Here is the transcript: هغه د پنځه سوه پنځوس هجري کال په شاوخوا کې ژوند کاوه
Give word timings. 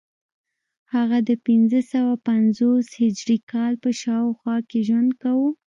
هغه 0.93 1.17
د 1.29 1.31
پنځه 1.45 1.79
سوه 1.93 2.13
پنځوس 2.27 2.87
هجري 3.01 3.37
کال 3.51 3.73
په 3.83 3.89
شاوخوا 4.01 4.57
کې 4.69 4.79
ژوند 4.87 5.11
کاوه 5.21 5.49